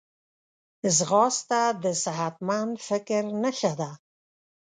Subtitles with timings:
[0.97, 3.91] ځغاسته د صحتمند فکر نښه ده